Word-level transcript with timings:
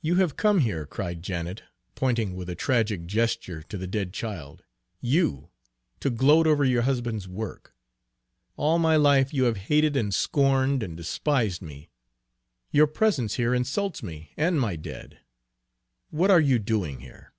"You 0.00 0.14
have 0.18 0.36
come 0.36 0.60
here," 0.60 0.86
cried 0.86 1.20
Janet, 1.20 1.64
pointing 1.96 2.36
with 2.36 2.48
a 2.48 2.54
tragic 2.54 3.04
gesture 3.06 3.64
to 3.64 3.76
the 3.76 3.88
dead 3.88 4.12
child, 4.12 4.62
"you, 5.00 5.50
to 5.98 6.08
gloat 6.10 6.46
over 6.46 6.64
your 6.64 6.82
husband's 6.82 7.26
work. 7.26 7.74
All 8.56 8.78
my 8.78 8.94
life 8.94 9.34
you 9.34 9.42
have 9.50 9.56
hated 9.66 9.96
and 9.96 10.14
scorned 10.14 10.84
and 10.84 10.96
despised 10.96 11.62
me. 11.62 11.90
Your 12.70 12.86
presence 12.86 13.34
here 13.34 13.52
insults 13.54 14.04
me 14.04 14.30
and 14.36 14.60
my 14.60 14.76
dead. 14.76 15.18
What 16.10 16.30
are 16.30 16.40
you 16.40 16.60
doing 16.60 17.00
here?" 17.00 17.32